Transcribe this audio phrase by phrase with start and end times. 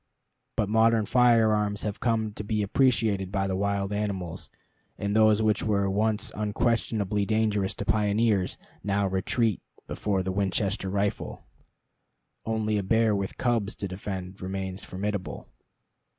[0.55, 4.49] But modern firearms have come to be appreciated by the wild animals;
[4.97, 11.43] and those which were once unquestionably dangerous to pioneers, now retreat before the Winchester rifle.
[12.47, 15.47] Only a bear with cubs to defend remains formidable.